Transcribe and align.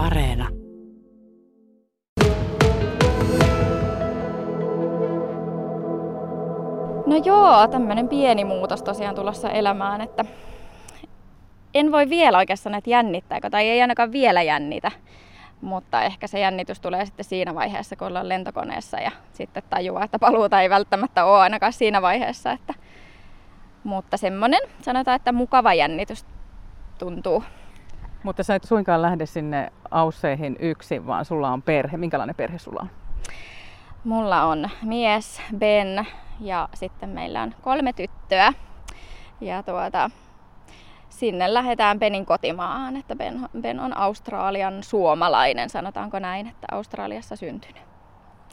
Areena. 0.00 0.48
No 7.06 7.16
joo, 7.24 7.68
tämmöinen 7.68 8.08
pieni 8.08 8.44
muutos 8.44 8.82
tosiaan 8.82 9.14
tulossa 9.14 9.50
elämään, 9.50 10.00
että 10.00 10.24
en 11.74 11.92
voi 11.92 12.08
vielä 12.08 12.38
oikeastaan 12.38 12.72
näitä 12.72 12.90
jännittää, 12.90 13.38
tai 13.50 13.68
ei 13.68 13.82
ainakaan 13.82 14.12
vielä 14.12 14.42
jännitä. 14.42 14.90
Mutta 15.60 16.02
ehkä 16.02 16.26
se 16.26 16.40
jännitys 16.40 16.80
tulee 16.80 17.06
sitten 17.06 17.24
siinä 17.24 17.54
vaiheessa, 17.54 17.96
kun 17.96 18.06
ollaan 18.06 18.28
lentokoneessa 18.28 19.00
ja 19.00 19.10
sitten 19.32 19.62
tajuaa, 19.70 20.04
että 20.04 20.18
paluuta 20.18 20.60
ei 20.60 20.70
välttämättä 20.70 21.24
ole 21.24 21.40
ainakaan 21.40 21.72
siinä 21.72 22.02
vaiheessa. 22.02 22.52
Että... 22.52 22.74
Mutta 23.84 24.16
semmoinen, 24.16 24.60
sanotaan, 24.82 25.16
että 25.16 25.32
mukava 25.32 25.74
jännitys 25.74 26.26
tuntuu. 26.98 27.44
Mutta 28.22 28.42
sä 28.42 28.54
et 28.54 28.64
suinkaan 28.64 29.02
lähde 29.02 29.26
sinne 29.26 29.72
Ausseihin 29.90 30.56
yksin, 30.60 31.06
vaan 31.06 31.24
sulla 31.24 31.50
on 31.50 31.62
perhe. 31.62 31.96
Minkälainen 31.96 32.36
perhe 32.36 32.58
sulla 32.58 32.80
on? 32.82 32.90
Mulla 34.04 34.44
on 34.44 34.70
mies, 34.82 35.42
Ben, 35.58 36.06
ja 36.40 36.68
sitten 36.74 37.08
meillä 37.08 37.42
on 37.42 37.54
kolme 37.62 37.92
tyttöä. 37.92 38.52
Ja 39.40 39.62
tuota, 39.62 40.10
sinne 41.08 41.54
lähdetään 41.54 41.98
Benin 41.98 42.26
kotimaahan, 42.26 42.96
että 42.96 43.16
Ben, 43.16 43.48
ben 43.60 43.80
on 43.80 43.96
Australian 43.96 44.82
suomalainen, 44.82 45.70
sanotaanko 45.70 46.18
näin, 46.18 46.46
että 46.46 46.66
Australiassa 46.72 47.36
syntynyt 47.36 47.82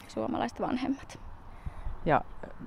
suomalaiset 0.08 0.60
vanhemmat. 0.60 1.18
Ja 2.06 2.20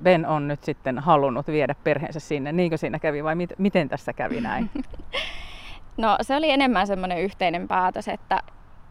Ben 0.03 0.25
on 0.25 0.47
nyt 0.47 0.63
sitten 0.63 0.99
halunnut 0.99 1.47
viedä 1.47 1.75
perheensä 1.83 2.19
sinne, 2.19 2.51
niinkö 2.51 2.77
siinä 2.77 2.99
kävi 2.99 3.23
vai 3.23 3.35
mit, 3.35 3.53
miten 3.57 3.89
tässä 3.89 4.13
kävi 4.13 4.41
näin? 4.41 4.69
no 6.01 6.17
se 6.21 6.35
oli 6.35 6.51
enemmän 6.51 6.87
semmoinen 6.87 7.21
yhteinen 7.21 7.67
päätös, 7.67 8.07
että, 8.07 8.39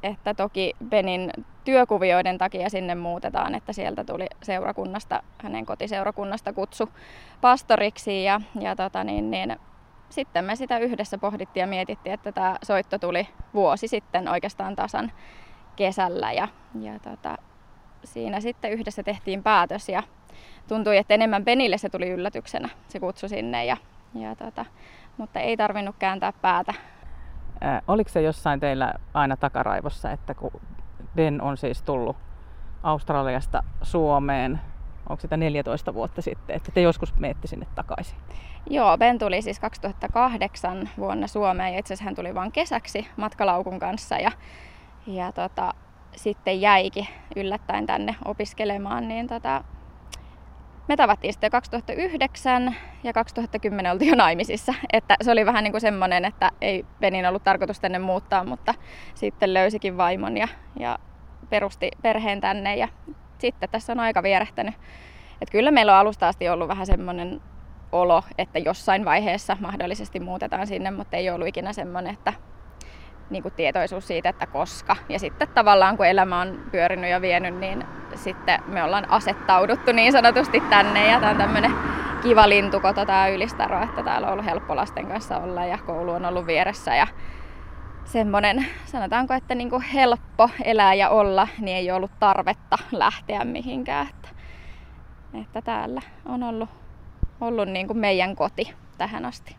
että 0.03 0.35
toki 0.35 0.77
Benin 0.89 1.33
työkuvioiden 1.65 2.39
takia 2.39 2.71
sinne 2.71 2.95
muutetaan, 2.95 3.55
että 3.55 3.73
sieltä 3.73 4.05
tuli 4.05 4.27
seurakunnasta, 4.43 5.23
hänen 5.43 5.67
kotiseurakunnasta 5.67 6.52
kutsu 6.52 6.89
pastoriksi 7.41 8.25
ja, 8.25 8.41
ja 8.61 8.77
tota 8.77 9.05
niin, 9.05 9.30
niin, 9.30 9.57
sitten 10.09 10.45
me 10.45 10.57
sitä 10.57 10.79
yhdessä 10.79 11.19
pohdittiin 11.19 11.61
ja 11.61 11.67
mietittiin, 11.67 12.13
että 12.13 12.33
tämä 12.33 12.57
soitto 12.63 12.99
tuli 12.99 13.29
vuosi 13.55 13.89
sitten 13.89 14.29
oikeastaan 14.29 14.77
tasan 14.77 15.13
kesällä 15.77 16.33
ja, 16.33 16.49
ja 16.80 16.99
tota, 16.99 17.39
siinä 18.05 18.41
sitten 18.41 18.73
yhdessä 18.73 19.02
tehtiin 19.02 19.43
päätös 19.43 19.89
ja 19.89 20.02
tuntui, 20.69 20.97
että 20.97 21.15
enemmän 21.15 21.45
Benille 21.45 21.79
se 21.79 21.89
tuli 21.89 22.11
yllätyksenä, 22.11 22.69
se 22.89 23.01
kutsu 23.01 23.29
sinne, 23.29 23.65
ja, 23.65 23.77
ja 24.15 24.37
tota, 24.37 24.65
mutta 25.17 25.41
ei 25.41 25.57
tarvinnut 25.57 25.97
kääntää 25.99 26.33
päätä. 26.33 26.74
Ää, 27.61 27.83
oliko 27.89 28.11
se 28.11 28.23
jossain 28.23 28.61
teillä 28.61 28.95
aina 29.15 29.37
takaraivossa, 29.37 30.11
että 30.11 30.35
kun 30.35 30.61
Ben 31.16 31.43
on 31.43 31.57
siis 31.57 31.83
tullut 31.83 32.17
Australiasta 32.83 33.63
Suomeen, 33.83 34.61
onko 35.09 35.21
sitä 35.21 35.37
14 35.37 35.95
vuotta 35.95 36.23
sitten, 36.23 36.57
että 36.57 36.73
te 36.73 36.80
joskus 36.80 37.15
menette 37.15 37.47
sinne 37.47 37.67
takaisin? 37.75 38.19
Joo, 38.71 38.99
Ben 38.99 39.19
tuli 39.19 39.43
siis 39.43 39.61
2008 39.61 40.91
vuonna 40.99 41.27
Suomeen 41.27 41.73
ja 41.73 41.79
itse 41.79 41.95
asiassa 41.95 42.05
hän 42.05 42.15
tuli 42.15 42.35
vain 42.35 42.52
kesäksi 42.52 43.09
matkalaukun 43.17 43.79
kanssa 43.79 44.17
ja, 44.17 44.30
ja 45.07 45.33
tota, 45.33 45.74
sitten 46.17 46.61
jäikin 46.61 47.07
yllättäen 47.37 47.87
tänne 47.87 48.17
opiskelemaan, 48.24 49.09
niin 49.09 49.27
tota, 49.27 49.65
me 50.91 50.96
tavattiin 50.96 51.33
sitten 51.33 51.51
2009 51.51 52.77
ja 53.05 53.13
2010 53.13 53.93
oltiin 53.93 54.09
jo 54.09 54.15
naimisissa. 54.15 54.74
Että 54.93 55.16
se 55.23 55.30
oli 55.30 55.46
vähän 55.46 55.65
niin 55.65 55.73
kuin 55.73 55.80
semmoinen, 55.80 56.24
että 56.24 56.51
ei 56.60 56.87
Benin 57.01 57.27
ollut 57.27 57.45
tarkoitus 57.45 57.80
tänne 57.80 57.99
muuttaa, 57.99 58.45
mutta 58.45 58.74
sitten 59.15 59.55
löysikin 59.55 59.96
vaimon 59.96 60.37
ja, 60.37 60.49
ja 60.79 60.99
perusti 61.51 61.91
perheen 62.02 62.41
tänne 62.41 62.77
ja 62.77 62.88
sitten 63.38 63.68
tässä 63.68 63.93
on 63.93 64.00
aika 64.00 64.22
vierähtänyt. 64.22 64.75
Että 65.43 65.53
kyllä 65.53 65.71
meillä 65.71 65.93
on 65.93 65.99
alusta 65.99 66.28
asti 66.28 66.49
ollut 66.49 66.69
vähän 66.69 66.87
semmoinen 66.87 67.41
olo, 67.93 68.22
että 68.39 68.59
jossain 68.59 69.05
vaiheessa 69.05 69.57
mahdollisesti 69.61 70.21
muutetaan 70.21 70.67
sinne, 70.67 70.91
mutta 70.91 71.17
ei 71.17 71.31
ollut 71.31 71.49
ikinä 71.49 71.72
semmoinen, 71.72 72.15
että 72.15 72.33
niin 73.31 73.43
kuin 73.43 73.55
tietoisuus 73.55 74.07
siitä, 74.07 74.28
että 74.28 74.47
koska. 74.47 74.97
Ja 75.09 75.19
sitten 75.19 75.49
tavallaan 75.49 75.97
kun 75.97 76.07
elämä 76.07 76.41
on 76.41 76.65
pyörinyt 76.71 77.11
ja 77.11 77.21
vienyt, 77.21 77.59
niin 77.59 77.84
sitten 78.15 78.62
me 78.66 78.84
ollaan 78.84 79.10
asettauduttu 79.10 79.93
niin 79.93 80.12
sanotusti 80.12 80.60
tänne. 80.60 81.10
Ja 81.10 81.21
tämä 81.21 81.32
on 81.32 81.38
tämmöinen 81.38 81.72
kiva 82.22 82.48
lintukoto 82.48 83.06
tämä 83.06 83.28
Ylistaro, 83.28 83.82
että 83.82 84.03
täällä 84.03 84.26
on 84.26 84.32
ollut 84.32 84.44
helppo 84.44 84.76
lasten 84.76 85.06
kanssa 85.06 85.38
olla 85.38 85.65
ja 85.65 85.78
koulu 85.78 86.10
on 86.10 86.25
ollut 86.25 86.47
vieressä. 86.47 86.97
Ja 86.97 87.06
semmoinen, 88.04 88.66
sanotaanko, 88.84 89.34
että 89.34 89.54
niin 89.54 89.71
kuin 89.71 89.82
helppo 89.82 90.50
elää 90.65 90.94
ja 90.94 91.09
olla, 91.09 91.48
niin 91.59 91.76
ei 91.76 91.91
ollut 91.91 92.10
tarvetta 92.21 92.78
lähteä 92.93 93.44
mihinkään. 93.44 94.06
Että, 94.06 94.28
että 95.41 95.62
täällä 95.62 96.00
on 96.27 96.42
ollut, 96.42 96.69
ollut 97.41 97.69
niin 97.69 97.87
kuin 97.87 97.98
meidän 97.98 98.37
koti 98.37 98.75
tähän 98.98 99.25
asti. 99.25 99.56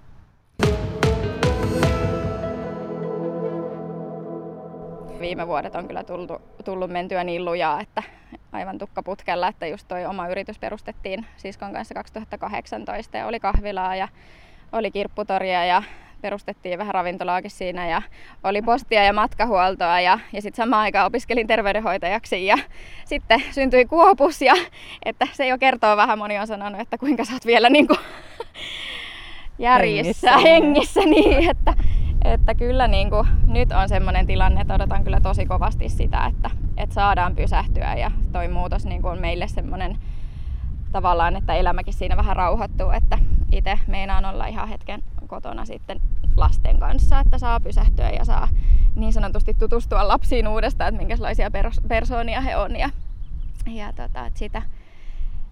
Viime 5.20 5.48
vuodet 5.48 5.76
on 5.76 5.88
kyllä 5.88 6.04
tullut, 6.04 6.42
tullut 6.66 6.92
mentyä 6.92 7.24
niin 7.24 7.46
lujaa, 7.46 7.82
että 7.82 8.04
aivan 8.52 8.78
tukkaputkella, 8.78 9.48
että 9.48 9.68
just 9.68 9.88
toi 9.88 10.06
oma 10.06 10.28
yritys 10.28 10.60
perustettiin 10.60 11.26
siskon 11.38 11.74
kanssa 11.74 11.94
2018 11.94 13.18
ja 13.18 13.28
oli 13.28 13.40
kahvilaa 13.40 13.96
ja 13.96 14.08
oli 14.72 14.92
kirpputoria 14.92 15.66
ja 15.66 15.84
perustettiin 16.22 16.80
vähän 16.80 16.94
ravintolaakin 16.94 17.52
siinä 17.52 17.88
ja 17.88 18.02
oli 18.44 18.62
postia 18.62 19.04
ja 19.04 19.14
matkahuoltoa 19.14 20.02
ja, 20.02 20.20
ja 20.34 20.42
sitten 20.42 20.64
samaan 20.64 20.82
aikaan 20.82 21.08
opiskelin 21.08 21.48
terveydenhoitajaksi 21.48 22.46
ja 22.46 22.58
sitten 23.06 23.44
syntyi 23.52 23.86
kuopus 23.86 24.42
ja 24.42 24.54
että 25.06 25.28
se 25.32 25.48
jo 25.48 25.58
kertoo 25.58 25.98
vähän, 25.98 26.18
moni 26.18 26.40
on 26.40 26.48
sanonut, 26.48 26.82
että 26.82 26.98
kuinka 26.98 27.26
sä 27.26 27.34
oot 27.34 27.46
vielä 27.46 27.70
niin 27.70 27.88
kuin 27.88 28.00
järjissä, 29.60 30.38
hengissä, 30.38 31.02
hengissä 31.02 31.02
niin, 31.02 31.50
että, 31.50 31.74
että 32.26 32.56
kyllä 32.56 32.88
niin 32.88 33.10
kuin, 33.10 33.28
nyt 33.48 33.72
on 33.72 33.90
semmoinen 33.90 34.28
tilanne, 34.28 34.62
että 34.62 34.74
odotan 34.74 35.04
kyllä 35.04 35.20
tosi 35.20 35.46
kovasti 35.46 35.90
sitä, 35.90 36.26
että, 36.26 36.50
että 36.82 36.94
saadaan 36.94 37.36
pysähtyä 37.36 37.96
ja 37.96 38.12
toi 38.32 38.48
muutos 38.48 38.86
niin 38.86 39.02
kuin 39.02 39.12
on 39.12 39.20
meille 39.20 39.48
semmoinen 39.48 39.98
tavallaan, 40.92 41.36
että 41.36 41.54
elämäkin 41.54 41.94
siinä 41.94 42.18
vähän 42.18 42.36
rauhoittuu, 42.36 42.90
että 42.90 43.18
itse 43.52 43.80
meinaan 43.88 44.26
olla 44.26 44.48
ihan 44.48 44.70
hetken 44.70 45.04
kotona 45.28 45.66
sitten 45.66 46.02
lasten 46.38 46.80
kanssa, 46.80 47.20
että 47.20 47.38
saa 47.38 47.60
pysähtyä 47.60 48.10
ja 48.10 48.26
saa 48.26 48.48
niin 48.96 49.14
sanotusti 49.14 49.54
tutustua 49.54 50.08
lapsiin 50.08 50.48
uudestaan, 50.48 50.88
että 50.88 51.06
minkälaisia 51.06 51.50
pers- 51.50 51.88
persoonia 51.88 52.42
he 52.42 52.58
on 52.58 52.76
ja, 52.76 52.90
ja 53.68 53.94
tota, 53.94 54.26
että 54.26 54.40
sitä, 54.40 54.62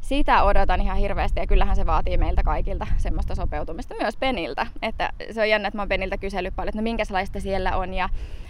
sitä 0.01 0.43
odotan 0.43 0.81
ihan 0.81 0.97
hirveästi 0.97 1.39
ja 1.39 1.47
kyllähän 1.47 1.75
se 1.75 1.85
vaatii 1.85 2.17
meiltä 2.17 2.43
kaikilta 2.43 2.87
semmoista 2.97 3.35
sopeutumista, 3.35 3.95
myös 3.99 4.17
Peniltä. 4.17 4.67
Että 4.81 5.09
se 5.31 5.41
on 5.41 5.49
jännä, 5.49 5.67
että 5.67 5.77
mä 5.77 5.81
oon 5.81 5.89
Peniltä 5.89 6.17
kysellyt 6.17 6.55
paljon, 6.55 6.69
että 6.69 6.81
no 6.81 6.83
minkälaista 6.83 7.39
siellä 7.39 7.77
on 7.77 7.93
ja, 7.93 8.09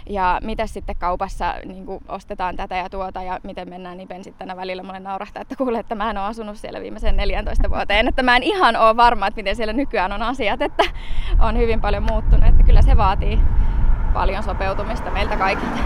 ja 0.09 0.39
mitä 0.43 0.67
sitten 0.67 0.95
kaupassa 0.99 1.53
niin 1.65 1.85
ostetaan 2.07 2.55
tätä 2.55 2.75
ja 2.75 2.89
tuota 2.89 3.23
ja 3.23 3.39
miten 3.43 3.69
mennään, 3.69 3.97
niin 3.97 4.07
Ben 4.07 4.23
sitten 4.23 4.55
välillä 4.55 4.83
mulle 4.83 4.99
naurahtaa, 4.99 5.41
että 5.41 5.55
kuule, 5.55 5.79
että 5.79 5.95
mä 5.95 6.09
en 6.09 6.17
ole 6.17 6.25
asunut 6.25 6.57
siellä 6.57 6.81
viimeisen 6.81 7.17
14 7.17 7.69
vuoteen, 7.69 8.07
että 8.07 8.23
mä 8.23 8.35
en 8.35 8.43
ihan 8.43 8.75
ole 8.75 8.97
varma, 8.97 9.27
että 9.27 9.39
miten 9.39 9.55
siellä 9.55 9.73
nykyään 9.73 10.11
on 10.11 10.21
asiat, 10.21 10.61
että 10.61 10.83
on 11.39 11.57
hyvin 11.57 11.81
paljon 11.81 12.03
muuttunut, 12.03 12.49
että 12.49 12.63
kyllä 12.63 12.81
se 12.81 12.97
vaatii 12.97 13.39
paljon 14.13 14.43
sopeutumista 14.43 15.11
meiltä 15.11 15.37
kaikilta. 15.37 15.79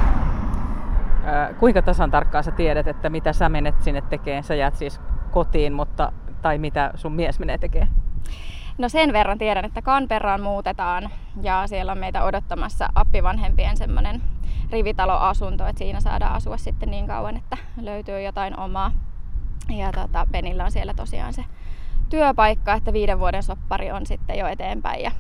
kuinka 1.60 1.82
tasan 1.82 2.12
tarkkaan 2.12 2.44
sä 2.44 2.52
tiedät, 2.52 2.88
että 2.88 3.10
mitä 3.10 3.34
sä 3.34 3.50
menet 3.50 3.82
sinne 3.82 4.02
tekemään? 4.02 4.44
Sä 4.44 4.56
jäät 4.56 4.76
siis 4.76 5.02
kotiin, 5.34 5.74
mutta, 5.74 6.12
tai 6.42 6.58
mitä 6.58 6.92
sun 6.96 7.12
mies 7.12 7.40
menee 7.40 7.58
tekemään? 7.58 7.92
No 8.78 8.90
sen 8.90 9.14
verran 9.14 9.38
tiedän, 9.38 9.66
että 9.66 9.82
Kanperraan 9.82 10.42
muutetaan 10.42 11.10
ja 11.42 11.68
siellä 11.68 11.92
on 11.92 11.98
meitä 11.98 12.24
odottamassa 12.24 12.90
appivanhempien 12.96 13.78
semmoinen 13.78 14.22
rivitaloasunto, 14.72 15.68
että 15.68 15.80
siinä 15.80 16.00
saadaan 16.00 16.34
asua 16.34 16.58
sitten 16.58 16.92
niin 16.92 17.08
kauan, 17.08 17.38
että 17.38 17.58
löytyy 17.82 18.22
jotain 18.22 18.60
omaa. 18.60 18.92
Ja 19.70 19.92
tota, 19.92 20.28
Penillä 20.32 20.64
on 20.64 20.72
siellä 20.72 20.94
tosiaan 20.94 21.34
se 21.34 21.46
työpaikka, 22.10 22.74
että 22.74 22.94
viiden 22.94 23.20
vuoden 23.20 23.44
soppari 23.44 23.92
on 23.92 24.06
sitten 24.06 24.38
jo 24.38 24.48
eteenpäin 24.48 25.04
ja, 25.04 25.12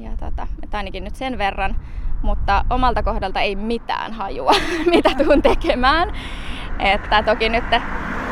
ja 0.00 0.10
tota, 0.10 0.46
että 0.62 0.76
ainakin 0.76 1.04
nyt 1.04 1.16
sen 1.16 1.38
verran, 1.38 1.76
mutta 2.22 2.64
omalta 2.70 3.02
kohdalta 3.02 3.40
ei 3.40 3.56
mitään 3.56 4.12
hajua, 4.12 4.52
mitä 4.94 5.10
tuun 5.24 5.42
tekemään. 5.42 6.12
Että 6.78 7.22
toki 7.22 7.48
nyt 7.48 7.64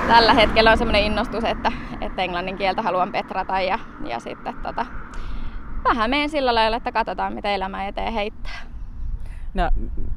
tällä 0.08 0.34
hetkellä 0.34 0.70
on 0.70 0.78
semmoinen 0.78 1.04
innostus, 1.04 1.44
että, 1.44 1.72
että 2.00 2.22
englannin 2.22 2.56
kieltä 2.56 2.82
haluan 2.82 3.12
petrata 3.12 3.60
ja, 3.60 3.78
ja 4.06 4.20
sitten 4.20 4.54
tota, 4.62 4.86
vähän 5.84 6.10
menen 6.10 6.30
sillä 6.30 6.54
lailla, 6.54 6.76
että 6.76 6.92
katsotaan 6.92 7.32
mitä 7.32 7.54
elämä 7.54 7.88
eteen 7.88 8.12
heittää. 8.12 8.60
No, 9.54 9.70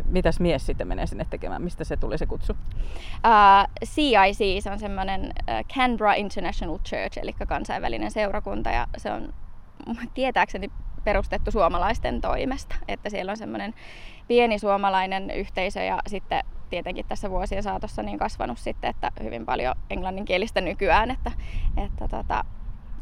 mitäs 0.10 0.40
mies 0.40 0.66
sitten 0.66 0.88
menee 0.88 1.08
sinne 1.08 1.26
tekemään? 1.30 1.62
Mistä 1.62 1.84
se 1.84 1.98
tuli 1.98 2.18
se 2.18 2.26
kutsu? 2.26 2.54
Uh, 2.54 3.86
CIC, 3.86 4.64
se 4.64 4.72
on 4.72 4.80
semmoinen 4.80 5.22
uh, 5.26 5.76
Canberra 5.76 6.14
International 6.14 6.80
Church, 6.80 7.18
eli 7.22 7.34
kansainvälinen 7.48 8.12
seurakunta, 8.12 8.70
ja 8.70 8.88
se 8.98 9.12
on 9.12 9.34
tietääkseni 10.14 10.72
perustettu 11.04 11.52
suomalaisten 11.52 12.22
toimesta. 12.22 12.76
Että 12.88 13.10
siellä 13.10 13.30
on 13.32 13.38
semmoinen 13.38 13.74
pieni 14.28 14.60
suomalainen 14.60 15.32
yhteisö 15.32 15.84
ja 15.84 16.00
sitten 16.08 16.44
tietenkin 16.76 17.06
tässä 17.06 17.30
vuosien 17.30 17.64
saatossa 17.64 18.04
niin 18.04 18.20
kasvanut 18.20 18.58
sitten, 18.58 18.90
että 18.90 19.12
hyvin 19.24 19.46
paljon 19.46 19.76
englanninkielistä 19.90 20.62
nykyään, 20.62 21.12
että, 21.12 21.32
että 21.78 22.08
tota, 22.08 22.46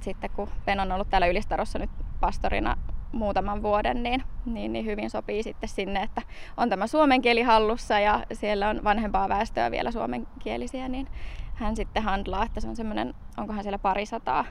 sitten 0.02 0.30
kun 0.30 0.50
Ben 0.66 0.80
on 0.80 0.92
ollut 0.92 1.10
täällä 1.10 1.28
Ylistarossa 1.28 1.80
nyt 1.80 1.90
pastorina 2.20 2.78
muutaman 3.12 3.62
vuoden, 3.64 4.04
niin, 4.04 4.24
niin, 4.46 4.74
niin 4.74 4.86
hyvin 4.86 5.10
sopii 5.10 5.44
sitten 5.44 5.70
sinne, 5.70 6.04
että 6.04 6.22
on 6.58 6.70
tämä 6.70 6.88
suomen 6.88 7.22
kieli 7.22 7.42
hallussa 7.42 8.00
ja 8.00 8.24
siellä 8.34 8.70
on 8.70 8.84
vanhempaa 8.84 9.30
väestöä 9.30 9.72
vielä 9.72 9.92
suomenkielisiä, 9.92 10.88
niin 10.88 11.08
hän 11.54 11.75
sitten 11.75 12.04
handlaa, 12.04 12.46
että 12.46 12.60
se 12.60 12.68
on 12.68 12.75
semmoinen, 12.75 13.14
onkohan 13.38 13.64
siellä 13.64 13.80
parisataa 13.80 14.46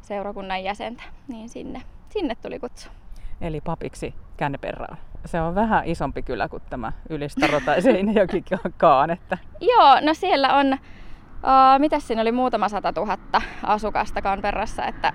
seurakunnan 0.00 0.64
jäsentä, 0.64 1.02
niin 1.28 1.48
sinne, 1.48 1.82
sinne 2.08 2.34
tuli 2.34 2.58
kutsu. 2.58 2.88
Eli 3.40 3.60
papiksi 3.60 4.14
Känneperraan. 4.36 4.98
Se 5.24 5.40
on 5.40 5.54
vähän 5.54 5.84
isompi 5.84 6.22
kylä 6.22 6.48
kuin 6.48 6.62
tämä 6.70 6.92
Ylistaro 7.10 7.60
tai 7.60 7.82
Seinäjokikaan. 7.82 9.10
Että... 9.10 9.38
Joo, 9.60 10.00
no 10.00 10.14
siellä 10.14 10.54
on, 10.54 10.72
uh, 10.72 11.78
mitä 11.78 12.00
siinä 12.00 12.22
oli, 12.22 12.32
muutama 12.32 12.68
sata 12.68 12.92
tuhatta 12.92 13.42
asukasta 13.62 14.22
Kanperrassa, 14.22 14.86
että 14.86 15.12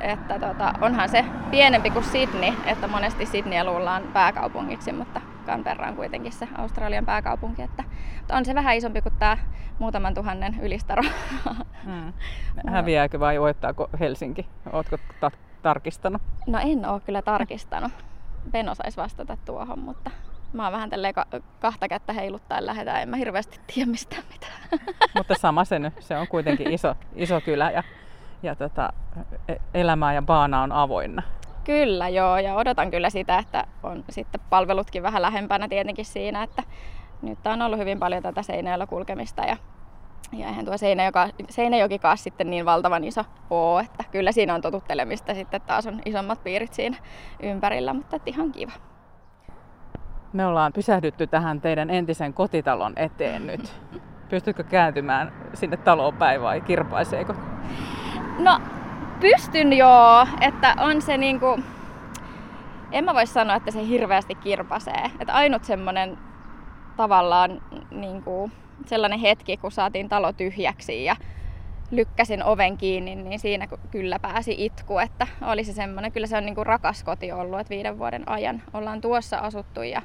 että 0.00 0.38
tota, 0.38 0.74
onhan 0.80 1.08
se 1.08 1.24
pienempi 1.50 1.90
kuin 1.90 2.04
Sydney, 2.04 2.52
että 2.66 2.88
monesti 2.88 3.26
Sydney 3.26 3.64
luullaan 3.64 4.02
pääkaupungiksi, 4.12 4.92
mutta 4.92 5.20
Canberra 5.46 5.88
on 5.88 5.96
kuitenkin 5.96 6.32
se 6.32 6.48
Australian 6.58 7.06
pääkaupunki. 7.06 7.62
Että, 7.62 7.84
mutta 8.18 8.36
on 8.36 8.44
se 8.44 8.54
vähän 8.54 8.76
isompi 8.76 9.02
kuin 9.02 9.14
tämä 9.18 9.38
muutaman 9.78 10.14
tuhannen 10.14 10.60
ylistaro. 10.62 11.02
Hmm. 11.84 12.12
Häviääkö 12.72 13.20
vai 13.20 13.40
voittaako 13.40 13.90
Helsinki? 14.00 14.46
Oletko 14.72 14.96
ta- 15.20 15.30
tarkistanut? 15.62 16.22
No 16.46 16.58
en 16.58 16.88
ole 16.88 17.00
kyllä 17.00 17.22
tarkistanut. 17.22 17.92
Ben 18.50 18.68
osaisi 18.68 18.96
vastata 18.96 19.36
tuohon, 19.44 19.78
mutta 19.78 20.10
mä 20.52 20.64
oon 20.64 20.72
vähän 20.72 20.90
tälleen 20.90 21.14
ka- 21.14 21.26
kahta 21.60 21.88
kättä 21.88 22.12
heiluttaen 22.12 22.66
lähetään. 22.66 23.02
En 23.02 23.08
mä 23.08 23.16
hirveästi 23.16 23.60
tiedä 23.74 23.90
mistään 23.90 24.22
mitään. 24.32 24.52
mutta 25.16 25.34
sama 25.34 25.64
se 25.64 25.78
nyt. 25.78 25.94
Se 26.00 26.16
on 26.16 26.28
kuitenkin 26.28 26.72
iso, 26.72 26.94
iso 27.14 27.40
kylä 27.40 27.70
ja 27.70 27.82
ja 28.42 28.54
tota, 28.54 28.92
e, 29.48 29.54
elämää 29.74 30.14
ja 30.14 30.22
baana 30.22 30.62
on 30.62 30.72
avoinna. 30.72 31.22
Kyllä 31.64 32.08
joo, 32.08 32.38
ja 32.38 32.54
odotan 32.54 32.90
kyllä 32.90 33.10
sitä, 33.10 33.38
että 33.38 33.66
on 33.82 34.04
sitten 34.10 34.40
palvelutkin 34.50 35.02
vähän 35.02 35.22
lähempänä 35.22 35.68
tietenkin 35.68 36.04
siinä, 36.04 36.42
että 36.42 36.62
nyt 37.22 37.46
on 37.46 37.62
ollut 37.62 37.78
hyvin 37.78 37.98
paljon 37.98 38.22
tätä 38.22 38.42
Seinäjoella 38.42 38.86
kulkemista 38.86 39.42
ja, 39.42 39.56
ja 40.32 40.46
eihän 40.46 40.64
tuo 40.64 40.76
Seinäjoki, 40.76 41.18
Seinäjokikaan 41.50 42.18
sitten 42.18 42.50
niin 42.50 42.64
valtavan 42.64 43.04
iso 43.04 43.24
oo, 43.50 43.78
että 43.78 44.04
kyllä 44.10 44.32
siinä 44.32 44.54
on 44.54 44.60
totuttelemista 44.60 45.34
sitten 45.34 45.60
taas 45.60 45.86
on 45.86 46.00
isommat 46.04 46.44
piirit 46.44 46.72
siinä 46.72 46.96
ympärillä, 47.42 47.94
mutta 47.94 48.18
ihan 48.26 48.52
kiva. 48.52 48.72
Me 50.32 50.46
ollaan 50.46 50.72
pysähdytty 50.72 51.26
tähän 51.26 51.60
teidän 51.60 51.90
entisen 51.90 52.34
kotitalon 52.34 52.92
eteen 52.96 53.46
nyt. 53.46 53.80
Pystytkö 54.28 54.64
kääntymään 54.64 55.32
sinne 55.54 55.76
taloon 55.76 56.14
päin 56.14 56.42
vai 56.42 56.60
kirpaiseeko? 56.60 57.34
No, 58.38 58.60
pystyn 59.20 59.72
joo, 59.72 60.26
että 60.40 60.74
on 60.78 61.02
se 61.02 61.16
niinku... 61.16 61.60
En 62.92 63.04
mä 63.04 63.14
voi 63.14 63.26
sanoa, 63.26 63.56
että 63.56 63.70
se 63.70 63.86
hirveästi 63.88 64.34
kirpasee. 64.34 65.10
Että 65.20 65.34
ainut 65.34 65.64
semmonen 65.64 66.18
tavallaan 66.96 67.62
niinku, 67.90 68.50
sellainen 68.86 69.18
hetki, 69.18 69.56
kun 69.56 69.72
saatiin 69.72 70.08
talo 70.08 70.32
tyhjäksi 70.32 71.04
ja 71.04 71.16
lykkäsin 71.90 72.44
oven 72.44 72.76
kiinni, 72.76 73.14
niin 73.14 73.38
siinä 73.38 73.68
kyllä 73.90 74.18
pääsi 74.18 74.54
itku, 74.58 74.98
että 74.98 75.26
oli 75.42 75.64
se 75.64 75.72
semmoinen, 75.72 76.12
kyllä 76.12 76.26
se 76.26 76.36
on 76.36 76.46
niinku 76.46 76.64
rakas 76.64 77.04
koti 77.04 77.32
ollut, 77.32 77.60
että 77.60 77.70
viiden 77.70 77.98
vuoden 77.98 78.28
ajan 78.28 78.62
ollaan 78.72 79.00
tuossa 79.00 79.38
asuttu 79.38 79.82
ja 79.82 80.02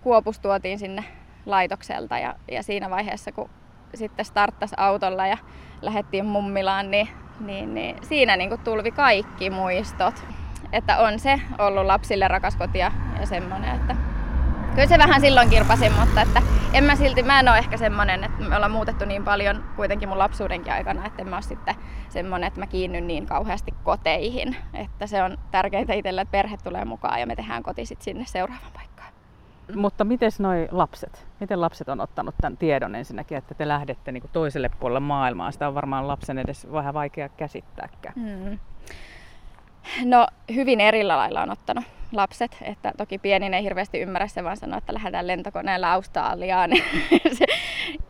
Kuopus 0.00 0.40
tuotiin 0.40 0.78
sinne 0.78 1.04
laitokselta 1.46 2.18
ja, 2.18 2.34
ja 2.50 2.62
siinä 2.62 2.90
vaiheessa, 2.90 3.32
kun 3.32 3.50
sitten 3.94 4.24
starttasi 4.24 4.74
autolla 4.78 5.26
ja 5.26 5.38
lähdettiin 5.82 6.26
mummilaan, 6.26 6.90
niin 6.90 7.08
niin, 7.40 7.74
niin 7.74 7.96
siinä 8.02 8.36
niin 8.36 8.60
tulvi 8.64 8.90
kaikki 8.90 9.50
muistot. 9.50 10.24
Että 10.72 10.98
on 10.98 11.18
se 11.18 11.40
ollut 11.58 11.86
lapsille 11.86 12.28
rakas 12.28 12.56
koti 12.56 12.78
ja, 12.78 12.92
ja 13.20 13.26
semmoinen, 13.26 13.76
että 13.76 13.96
kyllä 14.74 14.88
se 14.88 14.98
vähän 14.98 15.20
silloin 15.20 15.50
kirpasin, 15.50 15.92
mutta 15.92 16.22
että 16.22 16.42
en 16.72 16.84
mä 16.84 16.96
silti, 16.96 17.22
mä 17.22 17.40
en 17.40 17.48
ole 17.48 17.58
ehkä 17.58 17.76
semmoinen, 17.76 18.24
että 18.24 18.42
me 18.42 18.56
ollaan 18.56 18.70
muutettu 18.70 19.04
niin 19.04 19.24
paljon 19.24 19.64
kuitenkin 19.76 20.08
mun 20.08 20.18
lapsuudenkin 20.18 20.72
aikana, 20.72 21.06
että 21.06 21.22
en 21.22 21.28
mä 21.28 21.36
ole 21.36 21.42
sitten 21.42 21.74
semmoinen, 22.08 22.48
että 22.48 22.60
mä 22.60 22.66
kiinnyn 22.66 23.06
niin 23.06 23.26
kauheasti 23.26 23.74
koteihin. 23.84 24.56
Että 24.74 25.06
se 25.06 25.22
on 25.22 25.38
tärkeintä 25.50 25.92
itselle, 25.92 26.20
että 26.20 26.32
perhe 26.32 26.56
tulee 26.64 26.84
mukaan 26.84 27.20
ja 27.20 27.26
me 27.26 27.36
tehdään 27.36 27.62
koti 27.62 27.86
sitten 27.86 28.04
sinne 28.04 28.24
seuraavaan 28.26 28.72
paikkaan. 28.74 29.12
Mutta 29.74 30.04
miten 30.04 30.30
noi 30.38 30.68
lapset? 30.70 31.26
Miten 31.40 31.60
lapset 31.60 31.88
on 31.88 32.00
ottanut 32.00 32.34
tämän 32.40 32.56
tiedon 32.56 32.94
ensinnäkin, 32.94 33.38
että 33.38 33.54
te 33.54 33.68
lähdette 33.68 34.12
niin 34.12 34.22
toiselle 34.32 34.70
puolelle 34.80 35.00
maailmaa? 35.00 35.50
Sitä 35.50 35.68
on 35.68 35.74
varmaan 35.74 36.08
lapsen 36.08 36.38
edes 36.38 36.72
vähän 36.72 36.94
vaikea 36.94 37.28
käsittääkään. 37.28 38.14
Hmm. 38.14 38.58
No 40.04 40.26
hyvin 40.54 40.80
eri 40.80 41.04
lailla 41.04 41.42
on 41.42 41.50
ottanut 41.50 41.84
lapset, 42.12 42.56
että 42.62 42.92
toki 42.96 43.18
pienin 43.18 43.54
ei 43.54 43.62
hirveästi 43.62 44.00
ymmärrä 44.00 44.28
se, 44.28 44.44
vaan 44.44 44.56
sanoo, 44.56 44.78
että 44.78 44.94
lähdetään 44.94 45.26
lentokoneella 45.26 45.92
Australiaan 45.92 46.70
se, 47.38 47.44